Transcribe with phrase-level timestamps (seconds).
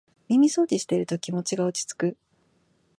[0.29, 2.17] 耳そうじしてると気持ちが落ちつく